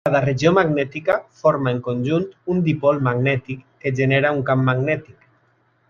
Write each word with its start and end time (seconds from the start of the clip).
Cada 0.07 0.19
regió 0.23 0.51
magnètica 0.57 1.17
forma 1.41 1.73
en 1.75 1.81
conjunt 1.89 2.25
un 2.55 2.65
dipol 2.69 2.99
magnètic 3.09 3.63
que 3.85 3.93
genera 4.01 4.37
un 4.41 4.45
camp 4.51 4.69
magnètic. 4.73 5.31